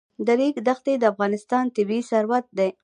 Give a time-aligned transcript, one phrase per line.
[0.25, 2.69] د ریګ دښتې د افغانستان طبعي ثروت دی.